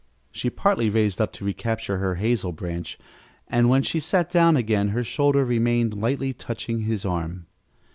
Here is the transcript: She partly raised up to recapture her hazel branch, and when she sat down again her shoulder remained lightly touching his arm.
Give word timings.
She 0.31 0.49
partly 0.49 0.89
raised 0.89 1.21
up 1.21 1.31
to 1.33 1.45
recapture 1.45 1.99
her 1.99 2.15
hazel 2.15 2.51
branch, 2.51 2.97
and 3.47 3.69
when 3.69 3.83
she 3.83 3.99
sat 3.99 4.31
down 4.31 4.57
again 4.57 4.87
her 4.89 5.03
shoulder 5.03 5.45
remained 5.45 5.93
lightly 6.01 6.33
touching 6.33 6.79
his 6.81 7.05
arm. 7.05 7.45